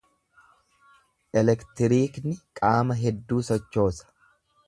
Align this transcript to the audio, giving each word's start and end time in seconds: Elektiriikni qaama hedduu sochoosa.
Elektiriikni 1.41 2.35
qaama 2.61 2.99
hedduu 3.03 3.45
sochoosa. 3.51 4.13